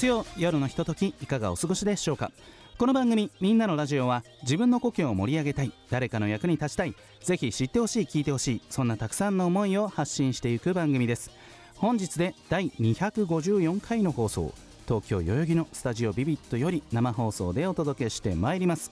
[0.00, 2.32] 月曜夜のひとときいかがお過ごしでしょうか？
[2.78, 11.30] この番組「みんなのラジオ」は自分の故郷を盛り上げたい誰かの役に立ちたいぜひ知ってほしい聞いてほしいそんなたくさんの思いを発信していく番組です。
[11.76, 14.54] 本日で第254回の放送
[14.88, 18.90] 東京代々木のスタジオビビットより生放送でお届けしてまいります。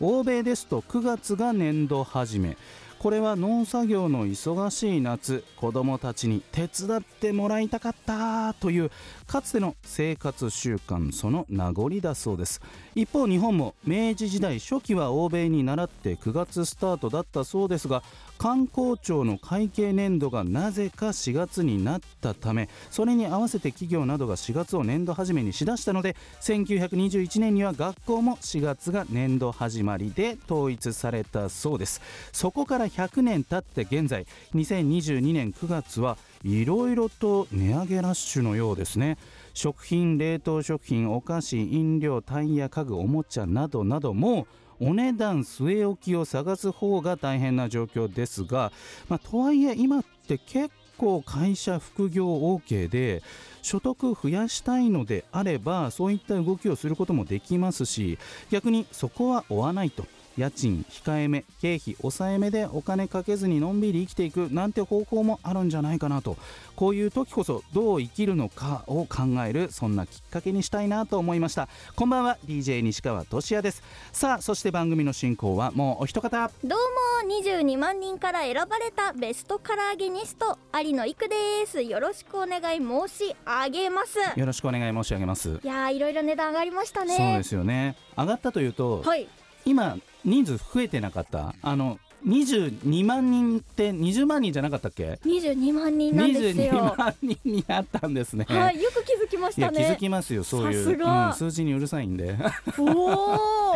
[0.00, 2.58] 欧米ですと9月が年度始め。
[2.98, 8.90] これは農作業の忙しい夏子どもたちに手伝ってもらいたかったという
[9.26, 12.60] かつての生活習慣その名残だそうです。
[12.94, 18.02] 一方日本も明治時代初期は欧米に倣って9月スタートだったそうですが
[18.38, 32.00] 観光庁の会計年度がなぜか4月になったためそれに合わせて企業などが4月を年度始めにしだしたので1921年には学校も4月が年度始まりで統一されたそうです。
[32.32, 39.18] そこから100年経って現在2022年9月はいろいろと値上げラッシュのようですね。
[39.54, 44.46] 食品冷凍食品お菓子飲料タイヤ家具おもちゃなどなども
[44.80, 48.72] お値段据え置きを探す方が大変な状況ですが、
[49.08, 53.22] まあ、とはいえ今って結構会社副業 OK で
[53.62, 58.18] 所得増やしたいのであればそういった動きをすることもできますし
[58.50, 60.06] 逆にそこは追わないと。
[60.36, 66.36] 家賃控えめ経費抑えめでお金かけずにのんびり生きていくなんて方法もあるんじゃないかなと。
[66.74, 71.68] こういう時こそどう生きるのかを考えるそんなきっかけにしたいなと思いました。
[71.94, 73.82] こんばんは DJ 西川俊也です。
[74.12, 76.50] さあそして番組の進行はもうお一方。
[76.62, 76.78] どう
[77.24, 81.36] も22万人から選ばれたベストカラーゲニスト有野育で
[81.66, 81.80] す。
[81.80, 84.18] よろしくお願い申し上げます。
[84.38, 85.60] よろしくお願い申し上げます。
[85.62, 87.16] いやーいろいろ値段上がりましたね。
[87.16, 87.96] そうですよね。
[88.18, 89.26] 上がったというと、はい
[89.66, 91.54] 今人数増えてなかった？
[91.60, 96.72] あの22万人って20万人じゃなかったっけ？22万人なんですよ。
[96.72, 101.28] 22万人になったんですね、はいよく気づきましいや気づたねきますよそういう、さすが。
[101.28, 102.36] うん数字にうるさいんで。
[102.78, 102.84] お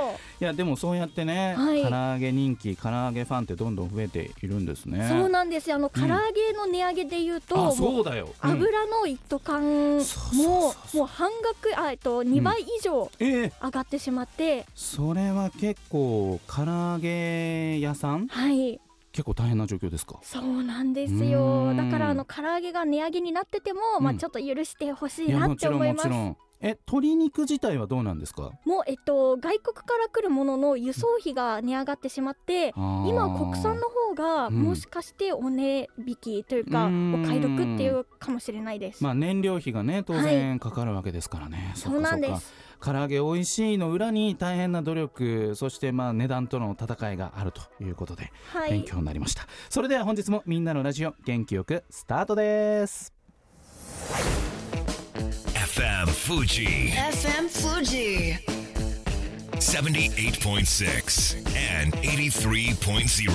[0.09, 1.83] おいやでもそうやってね、はい。
[1.83, 5.07] 唐揚げ人気唐揚げファンってどんどん増えているんですね。
[5.07, 5.77] そうなんですよ。
[5.77, 8.51] あの唐揚げの値上げで言うと、あもそうだよ、うん。
[8.53, 9.63] 油の一斗缶
[9.99, 13.53] ももう半額あえっと2倍以上ええ。
[13.63, 18.29] 上がってしまって、それは結構唐揚げ屋さん？
[18.29, 18.81] はい。
[19.13, 20.21] 結構大変な状況ですか？
[20.23, 21.29] そうなんですうーん。
[21.29, 24.17] よだからあの唐揚げが値上げになってても、まうん。
[24.17, 26.09] あちょっと許してほしいなって思います。
[26.09, 28.51] もちろんえ鶏肉自体はどうなんですか？
[28.67, 34.63] もうえっと外国から来るものの輸送費が値上がってしまって今は国産の方がうん。
[34.63, 37.25] もしかしてお値引きというか、うーん。
[37.25, 42.53] お買い得っていうかもしれないです、まあ燃料費がね当然かかるわけですからね、そうなんです。
[42.83, 48.71] 唐揚げ美味しいの裏に大変な努力そしてまあ値段との戦いがあるということではい。
[48.71, 53.15] 勉強になりました、それでは本日もみんなのラジオ元気よくスタートです
[55.81, 56.93] FM Fuji.
[56.93, 58.37] FM Fuji.
[59.57, 61.39] 78.6
[61.83, 63.33] and 83.0.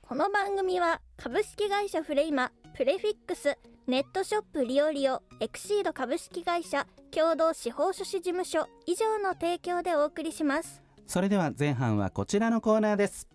[0.00, 3.58] この番組は株式会社フレイマプレフィックス
[3.88, 10.80] ネットショップリオリオエクシード株式会社共同司法書士事務所以上の提供でお送りします。
[11.06, 13.28] それでは前半はこちらのコーナーです。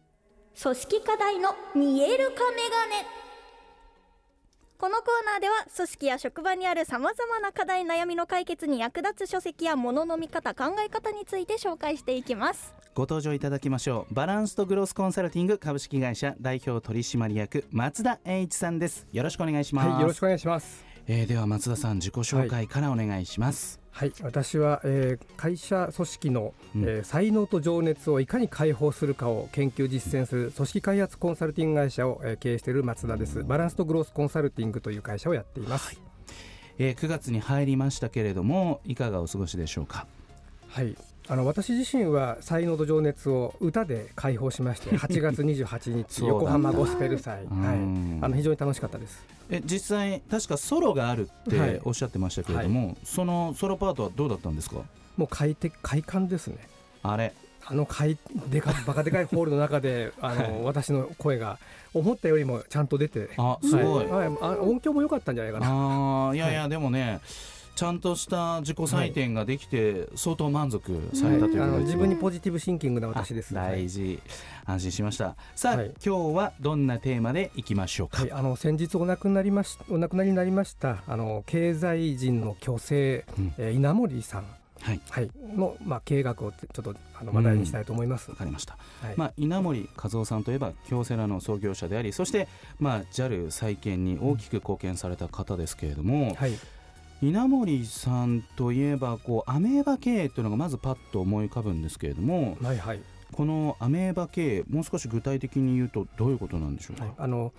[0.60, 3.25] 組織課題の見える化メガネ
[4.85, 12.75] このコーナーでは組織や職場にあるさまざまな課題悩みの解決に役立つ書籍や物の見方考え方について紹介していきます。
[12.94, 14.13] ご登場いただきましょう。
[14.13, 19.07] バランスとグロースコンサルティング株式会社代表取締役松田栄一さんです。
[19.12, 20.85] よろしくお願いします、はい、よろしくお願いします。
[21.07, 23.84] えーでは松田さん自己紹介からお願いします、はい、
[24.22, 33.44] 私は、えー会社組織の、うんえー才能と情熱をいかに解放するかを研究実践する組織開発コンサルティング会社を、えー経営している松田です。
[33.44, 36.00] バランスとグロースコンサルティングという会社をやっています。
[36.78, 40.08] えー9月に入りましたけれどもいかがお過ごしでしょうか？
[40.68, 40.96] はい。
[41.28, 46.08] あの私自身は才能と情熱を歌で解放しまして 8月28そうだ。
[46.08, 48.20] 日横浜ゴスペル祭、はい、うん。
[48.22, 49.24] あの非常に楽しかったです。
[49.50, 51.70] え実際確かソロがあるっはい。
[51.74, 54.78] ておっしゃってましたけれども、そのソロパートはどうだったんですか？
[55.18, 56.58] もう快適快感ですね。
[57.04, 57.34] あれ。
[57.68, 58.16] あの快
[58.52, 60.64] でかバカでかいホールの中で あの、はい。
[60.64, 61.58] 私の声が
[61.96, 63.30] 思ったよりもちゃんと出て。
[63.38, 64.30] あすごい、はい。
[64.30, 64.38] はい。
[64.42, 65.66] あ音響も良かったんじゃないかな。
[65.68, 67.20] あーいやいや、でもね
[67.76, 73.58] ちゃんとした自己採点ができて相当満足されたということですね、あの自分にポジティブシンキングな私です。
[73.60, 74.20] あ大事。
[74.66, 75.36] 安心しました。
[75.56, 75.94] さあ、はい。
[76.04, 83.54] 今日はどんなテーマでいきましょうか、はい、あの先日お亡くなりましお亡くなりになりましたあの経済人の巨星、うん。
[83.58, 84.46] えー稲森さん、
[84.82, 85.02] はい。
[85.10, 88.30] はい、のまあ経営学をちょっとあの話題にしたいと思います。
[88.30, 89.14] わかりました、はい。
[89.18, 92.48] まあ、稲森和夫さんといえば京セラの創業者でありそして、
[92.80, 96.54] まあ、JAL 再建に大きく貢献された方ですけれども、はい、
[97.22, 103.02] 稲森さんといえばこうアメーバ経営というのがまずパッと思い浮かぶんですけれどもはい、はい、
[103.32, 107.53] このアメーバ経営もう少し具体的に言うとどういうことなんでしょうか、はい、あの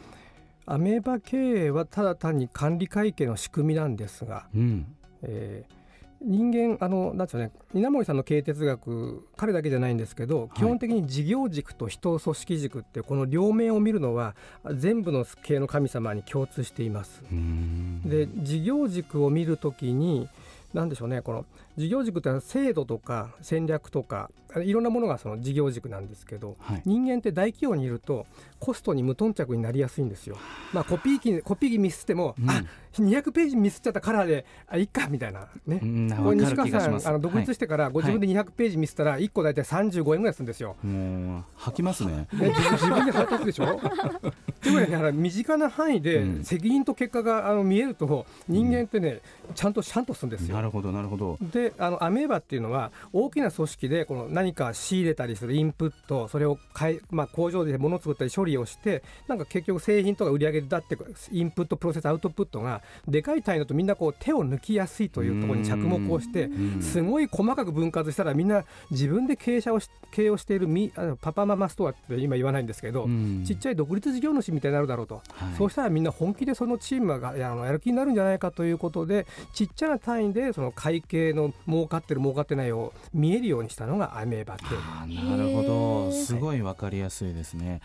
[0.67, 4.87] アメーバ経営はただ単に管理会計の仕組みなんですが、うん。
[5.23, 5.75] えー
[6.23, 14.35] 人間あのなんですよね稲森さんの経営哲学彼だけじゃないんですけど、基本的に事業軸と人組織軸ってこの両面を見るのは
[14.75, 17.23] 全部の経営の神様に共通しています。
[18.05, 20.29] で事業軸を見るときに
[20.75, 21.45] 何でしょうねこの
[21.76, 26.82] 事業軸ってのは制度とか戦略とかあいろんなものがその事業軸なんですけどはい。
[26.84, 28.26] 人間って大企業にいると
[28.58, 30.37] コストに無頓着になりやすいんですよ。
[30.73, 32.50] まあコピー機コピー機ミスっても、うん。
[32.50, 32.62] あ
[32.99, 35.81] 200ページミスっちゃったカラーであいっかみたいなね。
[35.82, 40.76] うんこれ西川さんあの独立してからご自分で200ページミスったら1個大体35円ぐらいするんですよ。
[40.82, 42.26] もう吐きますね。
[42.32, 43.79] ね、自分で腹立つでしょ？
[44.62, 46.44] というぐらいだから身近な範囲でうん。
[46.44, 49.20] 責任と結果があの見えると人間ってね
[49.55, 50.56] ちゃんとシャンとするんですよ。
[50.56, 50.62] な。
[50.62, 51.37] るほどなるほど。
[51.52, 60.97] であのアメーバっていうのは大きな組織でこの何か仕入れたりするインプットそれをかい、まあ、工場で物を作ったり処理をしてなんか結局製品とか売り上げだって
[61.31, 73.45] インプットプロセスアウトプットがでかい単位だとみんなこう手を抜きやすいというところに着目をしてうんすごい細かく分割したらみんな自分で経営者をし経営をしているみあのパパママストアって今言わないんですけど、うん。
[73.45, 75.23] ちっちゃい独立事業主みたいになるだろうと、は
[75.53, 75.57] い。
[75.57, 84.64] そうしたらみんな本気でそのチームがやあのやる気になるんじゃないかということでちっちゃな単位でその会計の儲かってる儲かってないを見えるようにしたのがアメーバ経
[85.26, 86.12] なるほど。
[86.12, 87.81] すごいわかりやすいですね。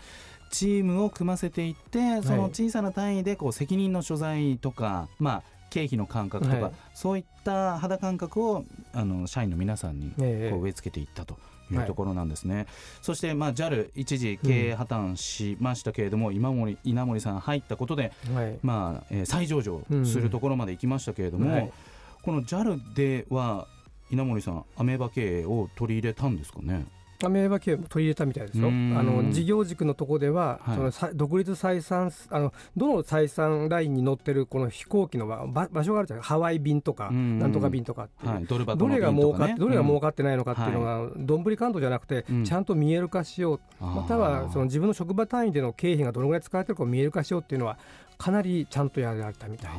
[0.50, 6.72] チームを組ませていってその小さな単位でこう責任の所在とか、まあ、経費の感覚とか、はい。
[6.94, 10.50] そういった肌感覚をあの社員の皆さんにええ。
[10.50, 11.38] こう植え付けていったと
[11.70, 11.86] いうはい。
[11.86, 12.66] ところなんですね。
[13.00, 18.58] そして、まあ、JAL 一時経営破綻しましたけれども、今森稲森さん入ったことで、はい。
[18.62, 21.72] まあえー再上場するところまで行きましたけれども、はい
[22.22, 23.66] この JAL では
[24.10, 26.86] 稲森さんアメーバ経営を取り入れたんですかね？
[27.24, 28.66] アメーバ経営も取り入れたみたいですよ。
[28.66, 28.94] あうん。
[29.26, 30.76] の事業軸のところでは、はい。
[30.76, 37.38] そのさ独立採算あのどの採算ラインに乗ってるこの飛行機の場所があるじゃないハワイ便とか、うん。
[37.38, 42.44] なんとか便とかってはい、どのれが儲かって、どれが儲かかってないのかっていうのが、どんぶり勘定じゃなくて、うん。
[42.44, 47.78] ちゃんと見える化しよう、またはその自分の職場単位での経費がどのぐらい使われてるかを見える化しようっていうのは、
[48.22, 49.70] かなりちゃんとやられたみたい。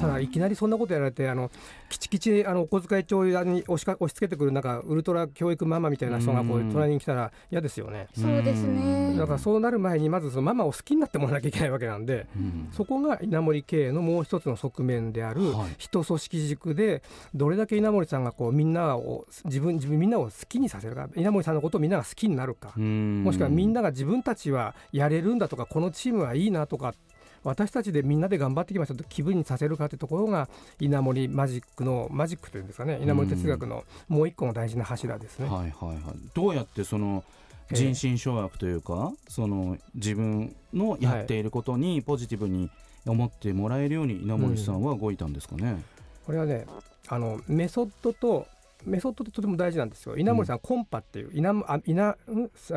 [0.00, 1.52] ただいきなりそんなことやられてあの
[1.88, 8.08] きちきちあのお小遣い帳に押しか押し付けてくるなんかウルトラ教育ママみたいな人がこううん隣に来たら嫌ですよね。
[8.12, 12.26] そうですねだからそうなる前にまずそのママを好きになってもらわなきゃいけないわけなんで。
[12.36, 17.02] うんそこが稲森経営のもう一つの側面であるはい人組織軸で
[17.34, 26.94] どれだけ稲森さんがこうみんなを自分自分みんなを好きにさせるか稲森さんのことをみんなが好きになるかうんもしくはみんなが自分たちはやれるんだとかこのチームはいいなとか
[27.44, 30.48] 私たちでみんなで頑張っていきましょうと気分にさせるかってところが
[30.80, 32.98] 稲森マジックのマジックというんですかね。
[33.02, 35.48] 稲森哲学のもう一個の大事な柱ですね。
[35.48, 35.94] はいはい。
[35.94, 36.00] はい
[36.34, 37.24] どうやってその
[37.70, 42.70] ええ人心掌握というか、その自分のやっていることにポジティブに
[43.06, 45.82] 思ってもらえるように稲森さんは動いたんですかね。
[46.26, 46.66] これはね
[47.08, 48.46] あのメソッドと
[48.84, 50.16] メソッドってとても大事なんですよ。
[50.16, 52.16] 稲森さん、コンパっていう稲あ稲ん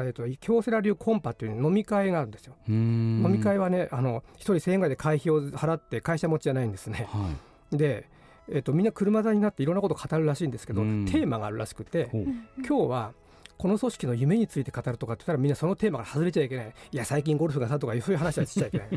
[0.03, 7.07] えっと京セラ流コンパっていう飲み会があるんですよ、飲飲み会はねあの一人1000円ぐらいで会費を払って会社持ちじゃないんですね。
[7.09, 7.29] は
[7.71, 8.09] で、
[8.49, 11.05] えっとみんな車座になっていろんなことを語るらしいんですけど、うん。
[11.05, 12.09] テーマがあるらしくて
[12.67, 13.13] 今日は
[13.57, 16.73] この組織の夢について語るとかって言ったらみんなそのテーマから外れちゃいけない。
[16.91, 18.87] いや最近ゴルフがさとかそういう話はしちゃいけない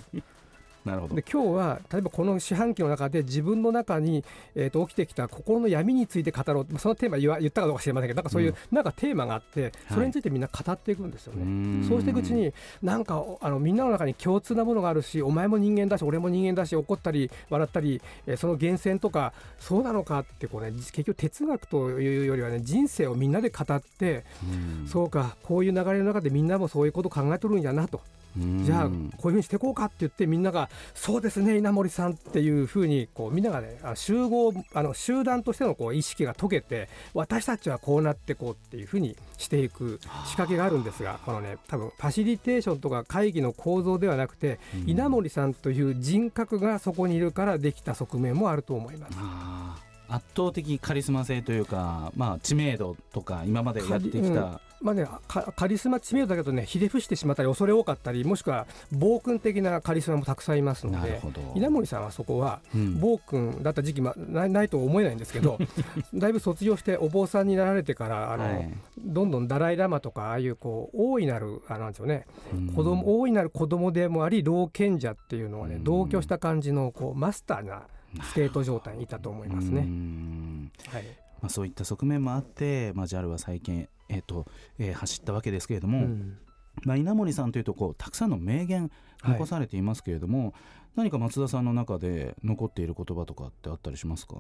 [0.88, 1.14] なるほど。
[1.14, 1.22] で。
[1.22, 6.66] 今日は例えばこの四半期の中で自分の中に、えー、と起きてきた心の闇について語ろう。
[6.70, 11.44] まあそのテーマ言わ言ったかどうか知りませんけどなんかそういう、なんかテーマがあってそれについてみんな語っていくんですよね。
[11.44, 11.84] ん。
[11.88, 12.52] そうしていくうちに
[12.82, 24.88] なんかあのみんなの中に共通なものがあるしお前も人間だし俺も人間だし怒ったり笑ったり、えーその源泉とかそうなのかってこう、ね、結局哲学というよりはね人生をみんなで語ってうん。
[24.88, 27.98] そうかこういう流れの中でみんなもそういうこと考えとるんやなと。
[27.98, 49.87] うんじゃあこういうふうにしていこうかって言ってみんながそうですね稲森さんっていうふうにこうみんながねあ集合あの集団としてのこう意識が解けて私たちはこうなっていこうっていうふうにしていく仕掛けがあるんですがこのね多分ファシリテーションとか会議の構造ではなくて稲森さんという人格がそこにいるからできた側面もあると思います。
[50.08, 61.20] 圧倒的カリスマ性というか、まあ、知名度とか今までやってきた、まあね、カカリスマ知名度だけどねひれ伏してしまったり恐れ多かったりもしくは暴君的なカリスマもたくさんいますので
[61.54, 62.98] 稲森さんはそこはうん。
[63.00, 65.58] 暴君だった時期まないないとは思えないんですけど
[66.14, 68.74] だいぶ卒業してお坊さんになられてからあの、はい。
[68.98, 72.26] どんどんダライ・ラマとかああいうこう大いなるあなんでしょうね。
[72.52, 72.68] うん。
[72.68, 75.84] 子供大いなる子供でもあり老賢者っていうのはねうん。
[75.84, 77.82] 同居した感じのこうマスターな
[78.22, 79.82] state 状態にいたと思いますうね。
[79.82, 81.04] んはい。
[81.40, 84.46] まあ、そういった側面もあって、まあ、JAL は最近、えーと
[84.78, 86.38] えー走ったわけですけれども、うん。
[86.84, 90.54] まあ、稲盛さんというとこうたくさんの名言はい残されていますけれども、
[90.94, 94.34] 何か松田さんの中で残っている言葉とかってあったりしますか？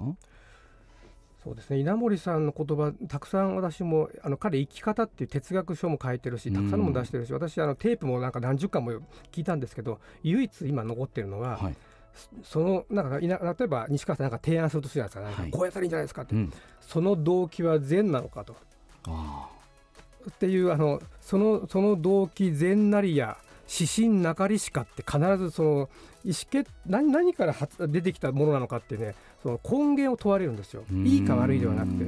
[1.44, 1.78] そうですね。
[1.78, 8.92] 稲森さんの言葉たくさん私もあの彼生き方っていう哲学書も書いてるしたくさんのもの出してるし、私あのテープもなんか何十巻も
[9.32, 11.76] 聞いたんですけど唯一今残ってるのは、はい、
[12.18, 15.50] そそのなんかいな例えば西川さんなんか提案するとするじゃないですか,、はい。
[15.50, 18.56] こうやったらいいんじゃないですかって、うん、その動機は善なのかと。
[19.06, 19.48] あ
[20.28, 25.70] っていうあのそのその動機善なりや指針なかりしかって必ずその
[26.24, 30.84] 意思決何何から発出てきたものなのかってねその根源を問われるんですよ。
[30.92, 32.04] ーいいか悪いではなくて。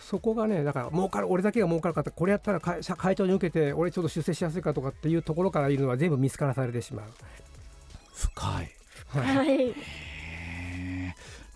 [0.00, 7.06] そこがねだから儲かる俺だけが儲かるかってこれやったら会社会長に受けて俺ちょっと出世しやすいかとかっていうところからいるのは全部見つからされてしまう、
[8.20, 8.70] 深い。
[9.08, 9.74] はい。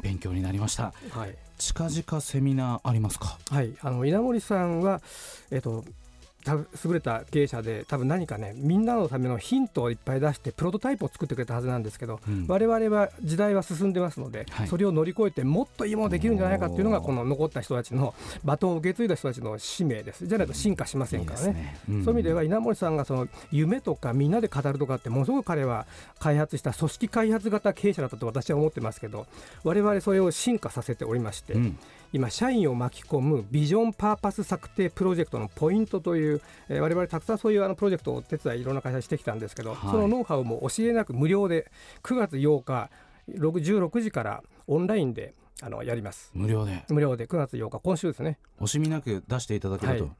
[0.03, 0.93] 勉強になりました。
[1.11, 1.37] はい。
[1.57, 3.39] 近々セミナーありますか？
[3.51, 5.01] はい、あの稲森さんは、
[5.51, 5.91] えっとた
[6.47, 12.47] 優れた経営者で多分何かねみんなのためのヒントをいっぱい出してプロトタイプを作ってくれたはずなんですけど、うん。
[12.47, 14.69] 我々は時代は進んでますので、はい。
[14.69, 20.27] それを乗り越えてもっといいものできるんじゃないかっていうのがこの残った人たちのバトンを受け継いだ人たちの使命です。
[20.27, 21.47] じゃないと進化しませんからね。
[21.49, 21.79] いいですね。
[21.89, 22.05] うん。
[22.05, 25.87] そういう意味では稲森さんがその夢とかみんなで語るとかってものすごく彼は
[26.19, 29.27] 開発した組織開発型経営者だったと私は思ってますけど
[29.63, 31.79] 我々それを進化させておりまして、うん
[32.15, 39.91] 今社員を巻き込むビジョンパーパス策定プロジェクトのポイントという、えー我々たくさんそういうあのプロジェクトをお手伝いいろんな会社にしてきたんですけど、はい。
[39.91, 41.73] そのノウハウも教えなく無料で
[42.05, 42.89] 9月8日
[43.31, 46.31] 6 16時からオンラインであのやります。
[46.35, 46.85] 無料で？
[46.89, 48.39] 無料で9月8日今週ですね。
[48.61, 49.99] 惜しみなく出していただけるはい。
[49.99, 50.13] という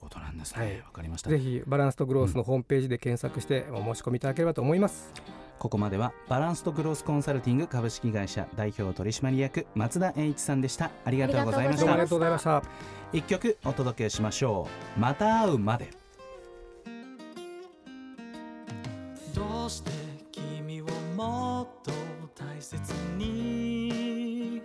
[0.00, 0.58] ことなんですね。
[0.58, 0.82] わ、はい。
[0.90, 1.28] かりました。
[1.28, 5.12] ぜひバランスとグロースのホームページで検索してお申し込みいただければと思います
[5.58, 10.90] ここまではバランスとグロースコンサルティング株式会社代表取締役松田栄一さんでした。
[11.04, 12.08] ありがとうございましたありが。
[12.08, 12.62] とうございました
[13.12, 14.66] 一曲お届けしましょ
[14.96, 15.00] う。
[15.00, 15.88] また会うまで。
[19.34, 19.90] どうして
[20.32, 21.92] 君をもっと
[22.34, 22.80] 大切
[23.16, 24.60] に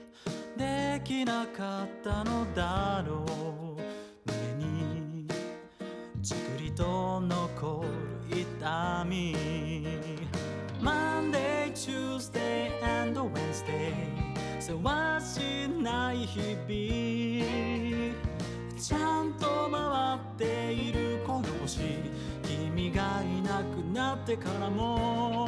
[0.58, 5.28] できなかったのだろう胸に
[6.22, 7.86] じくりと残
[8.32, 18.16] る痛み々。
[18.80, 21.80] ちゃんと回っているこの星。
[22.44, 25.47] 君がいなくなってからも。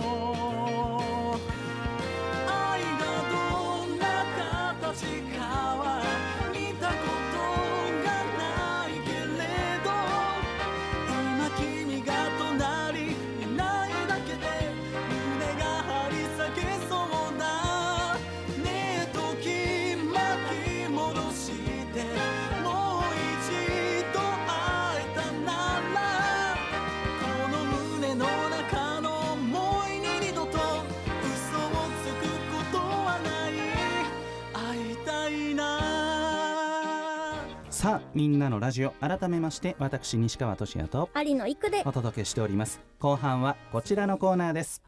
[37.79, 42.81] さあみんなのラジオ改めまして私西川俊也と有野育でお届けしております。
[42.99, 44.83] 後半はこちらのコーナーです。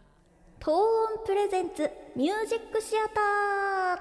[0.59, 3.99] 東音プレゼンツミュージックシアター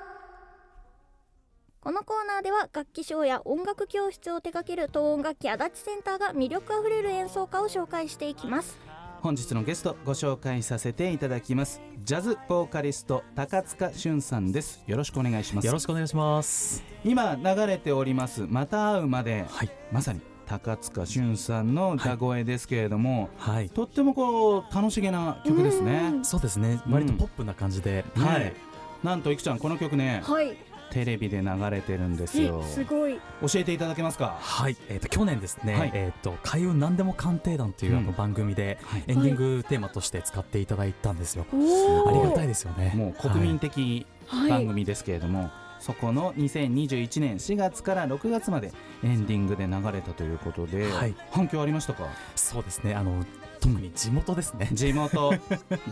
[1.78, 8.76] このコーナーでは楽器ショーや音楽教室を手掛ける東音楽器足立センターが魅力あふれる演奏家を紹介していきます
[9.22, 11.82] 本日のゲストご紹介させていただきます。
[12.04, 14.82] ジャズボーカリスト高塚俊さんです。
[14.86, 15.66] よろしくお願いします。
[15.66, 16.82] よろしくお願いします。
[17.04, 23.68] 今流れておりますまた会うまで、はいまさに高塚俊さんの歌声ですけれども、はい。
[23.68, 26.20] とってもこう楽しげな曲ですね。
[26.22, 26.80] そうですね。
[26.86, 28.52] うん割とポップな感じで、ははいい。
[29.04, 30.56] なんといくちゃんこの曲ねはい
[30.90, 33.18] テレビで流れてるんですえよすごい。
[33.42, 34.36] 教えていただけますか？
[34.40, 34.76] はい。
[34.88, 35.90] えっ、と去年ですね、はい。
[35.94, 38.06] えっ、と開運何でも鑑定団というあうん。
[38.06, 39.04] の番組で、はい。
[39.06, 41.46] エンディングテーマとして使っていただいたんですよ。
[41.52, 42.92] おありがたいいですよね。
[42.94, 44.50] もう国民的はい。
[44.50, 45.50] 番組ですけれども、
[45.80, 48.72] そこの2021年4月から6月まで
[49.02, 51.14] エンディングで流れたということで、はい。
[51.30, 52.06] 反響ありましたか？
[52.36, 52.94] そうですね。
[52.94, 53.24] あの
[53.60, 55.34] 特に地元ですね、 地元。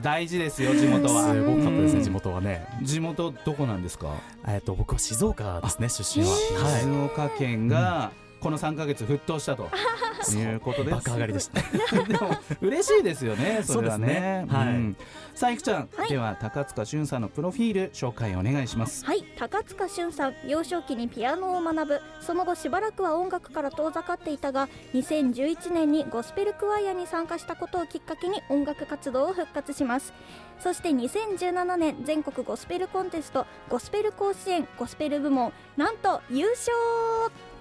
[0.02, 1.32] 大事ですよ地元は。
[1.32, 1.98] すごかったですうん。
[1.98, 2.66] ね地元はね。
[2.82, 4.14] 地元どこなんですか？
[4.46, 6.30] えっと僕は静岡ですね出身は。
[6.32, 6.80] はい。
[6.82, 9.68] 静岡県がこの3ヶ月沸騰したと
[10.32, 10.96] いうことです。
[10.96, 11.60] 爆上がりでした
[12.04, 14.06] でも嬉しいですよねそれはね。
[14.06, 14.46] そうですね。
[14.48, 14.66] はい。
[14.68, 14.96] ん
[15.34, 16.08] さあいくちゃん、はい。
[16.08, 19.04] では高塚俊さんのプロフィール紹介お願いします。
[19.04, 19.24] はい。
[19.38, 22.00] 高塚俊さん幼少期にピアノを学ぶ。
[22.20, 30.12] その後しばらくは音楽から遠ざかっていたが2011年にゴスペルクワイアに参加したことをきっかけに音楽活動を復活します。
[30.58, 36.76] そして2017年全国ゴスペルコンテストゴスペル甲子園ゴスペル部門なんと優勝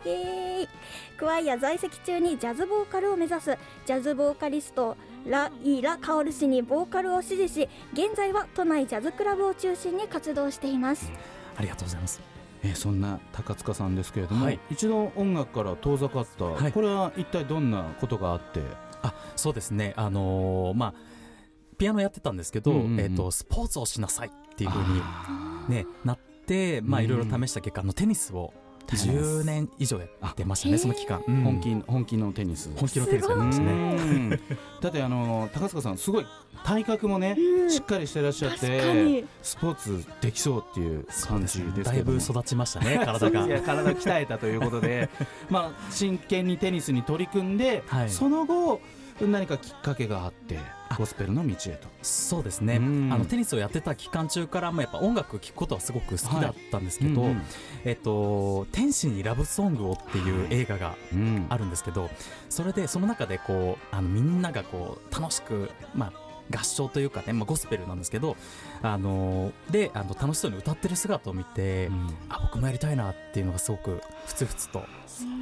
[0.07, 0.67] イエーイ。
[1.17, 4.95] クワイア在籍中にジャズボーカルを目指すジャズボーカリスト
[5.25, 11.11] ライラカオル氏にボーカルを指示し現在は都内ジャズクラブを中心に活動しています。
[11.57, 12.21] ありがとうございます。
[12.63, 14.59] えーそんな高塚さんですけれども、はい。
[14.71, 16.71] 一度音楽から遠ざかった、はい。
[16.71, 18.61] これは一体どんなことがあって？
[19.03, 19.93] あそうですね。
[19.95, 20.93] あのーまあ
[21.77, 22.99] ピアノやってたんですけど、うんうんうん。
[22.99, 24.83] えっ、とスポーツをしなさいっていうふう
[25.69, 27.05] にねなってまあうん。
[27.05, 28.53] いろいろ試した結果あのテニスを
[28.95, 32.69] 10年以上やってましたねあその期間、へうん本気本気のテニス。
[32.75, 33.71] 本気のテニスやってましたね。
[33.71, 34.29] うん。
[34.81, 36.25] だってあの高塚さんすごい
[36.63, 37.69] 体格もね、うん。
[37.71, 39.25] しっかりしてらっしゃってに。
[39.41, 43.45] スポーツできそうっていう感じですだいぶ育ちましたね 体が。
[43.45, 45.09] いや体鍛えたということで。
[45.49, 48.09] まあ真剣にテニスに取り組んで、はい。
[48.09, 48.79] その後
[49.21, 50.59] 何かきっかけがあって
[50.97, 51.87] ゴスペルの道へと。
[52.01, 53.09] そうですね、うん。
[53.11, 57.41] あのテニスをやってた期間中からもやっぱ音楽聴くことはすごく好きだったんですけど、うん
[57.83, 61.45] えっと「天使にラブソングを」っていう映画がうん。
[61.49, 62.09] あるんですけど
[62.49, 68.35] それでその中でこうあのみんながこう楽しく、まあ、合唱というかね、まあ、ゴスペルなんですけど
[68.81, 72.07] あのであの楽しそうに歌ってる姿を見て、うん。
[72.29, 74.83] あ僕もやりたいなっていうのがすごくふつふつと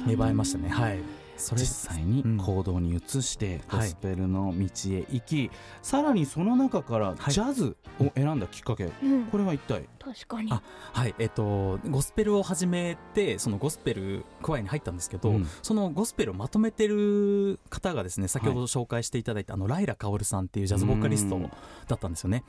[0.06, 0.68] 芽生えましたね。
[0.68, 1.00] はい
[1.36, 2.36] 実際にうん。
[2.38, 3.88] 行動に移してゴはい。
[3.88, 5.50] スペルの道へ行き、
[5.82, 7.32] さらにその中からはい。
[7.32, 9.24] ジャズを選んだきっかけ、うん。
[9.26, 9.88] これは一体？
[9.98, 10.52] 確かに。
[10.52, 10.62] あ
[10.92, 11.14] はい。
[11.18, 15.46] えっとゴスペルを始めてそのゴスペルクワイに入ったんですけど、うん。
[15.62, 22.44] そのゴスペルをまとめてる方がですね先ほど紹介していただいた、あのライラカオルさんっていうジャズボーカリストうんだったんですよね。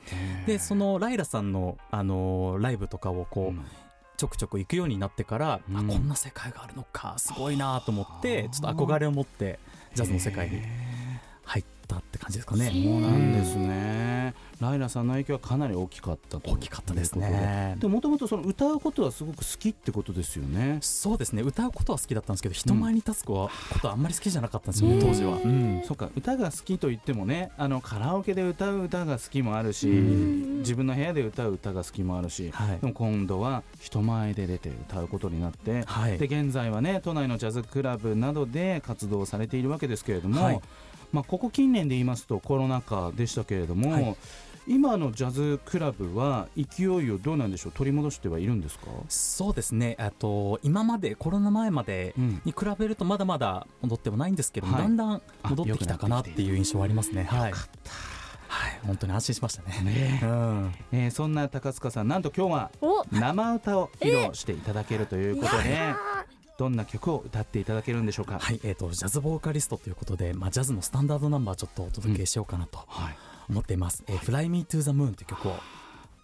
[0.46, 3.64] でそのライラさんの、あのライブとかをこう、うん
[4.18, 5.76] ちょくちょく行くようになってから、うん。
[5.76, 9.60] あこんな世界があるのかすごいなと思ってちょっと憧れを持って
[9.94, 10.60] ジャズの世界に
[11.44, 12.66] 入ったって感じですかね。
[12.66, 17.76] そうなんですね、ライラさんの影響はかなり大きかったと大きかったですね。
[17.78, 20.78] でもともとその歌うことはすごく好きってことですよね。
[20.80, 21.42] そうですね。
[21.42, 25.00] 歌うことは好きだったんですけど人前に立つ子はことはあんまり好きじゃなかったんですよ、うん。
[25.00, 25.36] 当時は。
[25.36, 25.82] うん。
[25.86, 26.10] そうか。
[26.16, 30.58] 歌が好きと言ってもねあのカラオケで歌う歌が好きもあるしん。
[30.58, 32.78] 自分の部屋で歌う歌が好きもあるし、はい。
[32.78, 36.18] でも今度は人前で出て歌うことになって、はい。
[36.18, 40.60] で現在はね都内のジャズクラブなどで活動されているわけですけれども、はい。
[41.10, 44.16] まあ、ここ近年で言いますとコロナ禍でしたけれども、はい
[44.68, 47.72] 今のジャズクラブは勢いをどうなんでしょう？
[47.72, 49.96] 取り戻してはいるんですか、そうですね。
[49.98, 52.42] あと今までコロナ前までうん。
[52.44, 54.82] に比べるとまだまだ戻ってもないんですけども、はい。
[54.82, 57.24] だんだん戻ってきたかなっていう印象はありますね。
[57.24, 57.52] はい、はい、
[58.86, 59.80] 本当に安心しましたね。
[59.82, 60.20] ね。
[60.22, 65.96] うん、えーそんな高塚さんなんと今日はお生歌を披露していただけるということで、や
[66.58, 68.38] どんな曲を歌っていただけるんでしょうか？
[68.38, 73.16] はい、えっ、とジャズボーカリストということで、まあジャズのスタンダードナンバーちょっとお届けしようかなとはい
[73.48, 74.04] 思っています。
[74.06, 75.56] えー、Fly Me to the Moon という曲を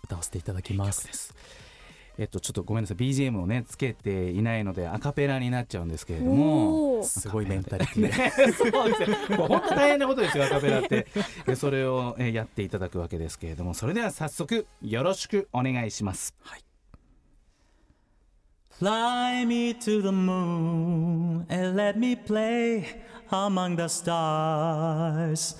[0.04, 1.34] 歌わせていただきます。
[2.16, 7.02] えっとちょっとごめんなさい BGM をねつけていないのでアカペラになっちゃうんですけれども。
[7.02, 8.08] すごいメンタリティで。
[8.08, 9.38] ね、 そうですよ。
[9.38, 11.06] もう本当大変なことですよ、アカペラって。
[11.46, 16.34] でそれをえーやっていただくわけですけれども、それでは早速よろしくお願いします。
[18.80, 22.84] Fly me to the moon and let me play
[23.30, 25.56] among the stars.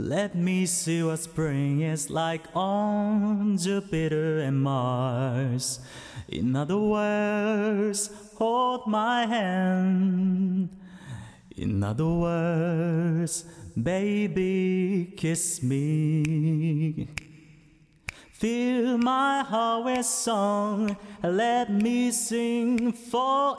[0.00, 5.80] Let me see what spring is like on Jupiter and Mars.
[6.28, 10.70] In other words, hold my hand.
[11.56, 17.08] In other words, baby, kiss me.
[18.30, 23.58] Fill my heart with song let me sing forevermore.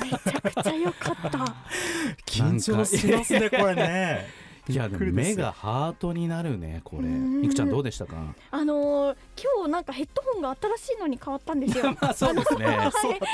[0.00, 1.38] めちゃくちゃ良かった。
[2.26, 4.44] 緊張しますねこれね。
[4.66, 7.02] いや目がハートになるねこれ。
[7.02, 7.44] うん。
[7.44, 8.16] いくちゃんどうでしたか？
[8.50, 11.94] あのー今日なんかヘッドホンが新しいのに変わったんですよ。
[12.00, 12.64] まあそうですね。
[12.64, 12.90] は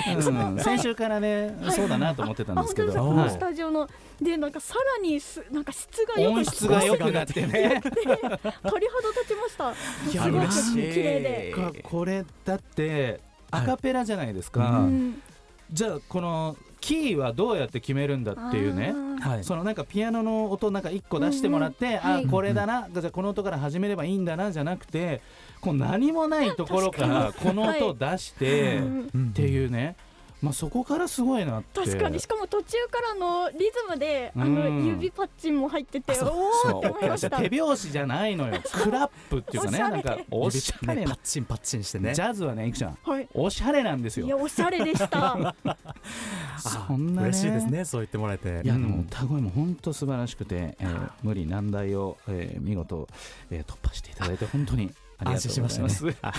[0.08, 0.14] い。
[0.16, 0.58] うん。
[0.58, 1.72] 先週からねはい。
[1.72, 3.88] そうだなと思ってたんあですけどはいスタジオの
[4.20, 7.80] でなんかさらにすなんか質が良く音質が良くなってね。
[7.84, 9.70] 鳥肌立ちました。
[10.10, 10.92] いやすごく嬉しい。
[10.94, 11.52] 綺麗で。
[11.54, 13.20] かこれだって
[13.52, 15.22] アカペラじゃないですか、うん
[15.72, 18.94] じゃあこのキーはどうやって決めるんだっていうね。
[19.42, 22.24] そのなんかピアノの音なんか1個出してもらって、うんうんはい。
[22.24, 25.20] あこれだな、じゃあこの音から始めればいいんだなじゃなくて
[25.60, 29.28] こう何もないところからこの音を出して、うん。
[29.30, 29.96] っていうね、
[30.42, 31.80] まあ、そこからすごいなって。
[31.80, 32.18] 確かに。
[32.18, 34.86] しかも途中からのリズムであのうん。
[34.86, 36.32] 指パッチンも入っててそう。
[36.70, 37.38] おおって思いました。
[37.38, 38.60] 手拍子じゃないのよ。
[38.72, 39.90] クラップっていうかねおしゃれ。
[39.92, 42.14] なんかおしゃれパッチンパッチンしてね。
[42.14, 42.98] ジャズはねいくちゃん。
[43.02, 43.28] はい。
[43.34, 44.26] おしゃれなんですよ。
[44.26, 45.54] いやおしゃれでした。
[46.58, 47.28] そんなね。
[47.28, 48.62] 嬉しいですねそう言ってもらえて。
[48.64, 48.82] いや、うん。
[48.82, 53.08] でも歌声も本当素晴らしくて、えー無理難題を、えー見事、
[53.50, 55.80] えー突破していただいて本当にありがとうございます。
[55.82, 56.32] 安心しま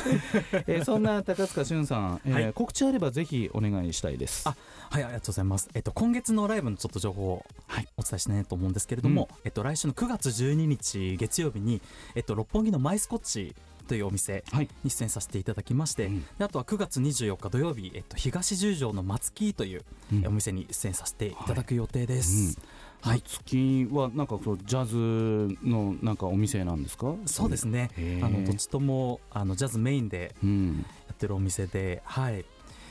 [0.67, 2.53] えーそんな高塚俊さん、 えーはい。
[2.53, 4.47] 告知あればぜひお願いしたいです。
[4.47, 4.55] あ
[4.89, 5.69] はいありがとうございます。
[5.73, 7.87] えっと今月のライブのちょっと情報をはい。
[7.97, 11.81] お伝えしたいなと思うんですけれども、えっと来週の9月12日月曜日に
[12.15, 13.55] えっと六本木のマイスコッチ
[13.87, 14.69] というお店はい。
[14.83, 16.25] に出演させていただきまして、うん。
[16.37, 20.27] であとは9月24日土曜日、えっと、東十条の松木という、うん。
[20.27, 22.45] お店に出演させていただく予定です。
[22.45, 22.55] はい、
[23.03, 27.15] 月はなんかそうジャズのなんかお店なんですか？
[27.25, 27.89] そうですね。
[28.23, 30.85] あのどっちともあのジャズメインでうん。
[31.07, 32.45] やってるお店で、はい。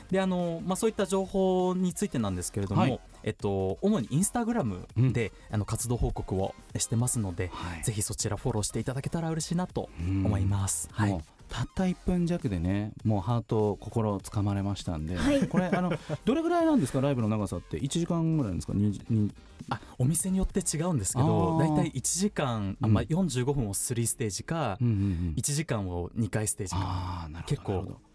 [0.09, 2.99] であのまあ、そういった情報についてなんですけれども、はい。
[3.23, 7.83] えっと、主にインスタグラムで、あの活動報告をしてますので、はい。
[7.83, 10.25] ぜひそちらフォローしていただけたら嬉しいなとうん。
[10.25, 10.89] 思います。
[10.91, 11.11] はい。
[11.11, 15.47] もうたった1分弱でねもうハート心をつかまれましたんで、はい。
[15.49, 15.91] これあの
[16.23, 17.01] どれぐらいなんですか？
[17.01, 17.77] ライブの長さって。
[17.77, 18.73] 1時間ぐらいなんですか？
[18.73, 19.31] にに
[19.69, 23.19] あお店によって違うんですけど大体1時間、あまあ、うん。
[23.27, 25.33] 45分を3ステージか、うんうんうん。
[25.37, 26.79] 1時間を2回ステージか。
[26.81, 28.10] ああなるほど結構なるほど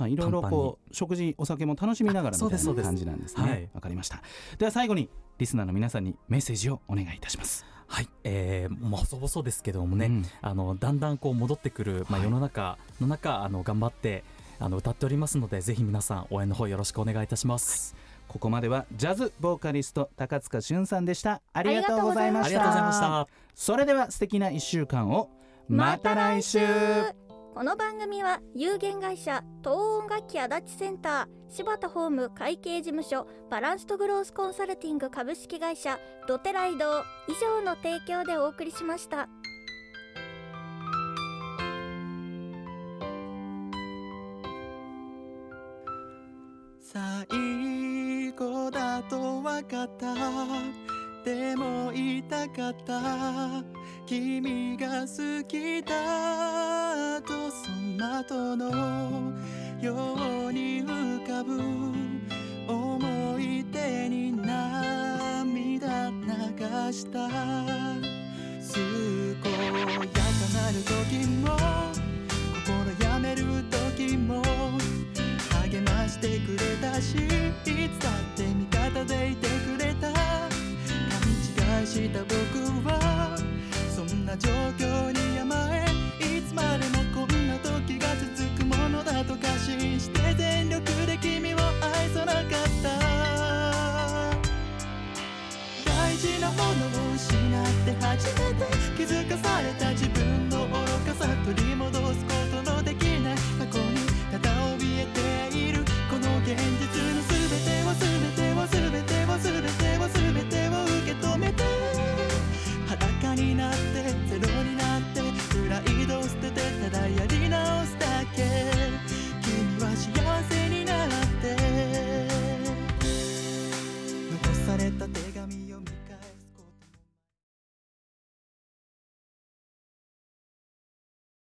[0.00, 3.42] まあいろいろこう食事お酒も楽しみながらみたいな感じなんですね。
[3.42, 3.68] はい。
[3.74, 4.22] わかりました。
[4.58, 7.66] では最後にリスナーの皆さんにメッセージをお願いいたします。
[7.86, 10.24] はい、えー、もう細々ですけどもね、うん。
[10.40, 12.22] あのだんだんこう戻ってくる、まあ、はい。
[12.24, 14.24] 世の中の中、あの頑張って
[14.58, 17.94] あの歌っておりますのでぜひ皆さん応援の方よろしくお願いいたします、
[18.28, 21.42] ここまではジャズボーカリスト高塚俊さんでした。
[21.52, 22.46] ありがとうございました。
[22.46, 23.28] ありがとうございました。
[23.54, 25.28] それでは素敵な1週間を。
[25.68, 26.58] また来週
[27.52, 39.28] この番組は有限会社東音楽器足立センター柴田ホーム会計事務所バランストグロースコンサルティング株式会社ドテライド以上の提供でお送りしました。
[46.80, 50.14] 最後だと分かった。
[51.24, 53.00] でも言いたかった。
[54.06, 56.59] 君が好きだ。
[58.20, 59.32] 後の
[59.80, 59.94] よ
[60.48, 61.58] うに浮かぶ
[62.68, 67.32] 思い出に涙流した健
[69.22, 69.48] やか
[70.52, 71.56] なる時も
[72.66, 73.64] 心やめる
[73.96, 74.42] 時も
[75.62, 77.18] 励ましてくれたしい
[77.88, 80.20] つだって味方でいてくれた勘
[81.80, 82.36] 違いした僕
[82.86, 83.34] は
[83.96, 85.86] そんな状況に甘え
[86.38, 86.54] いつ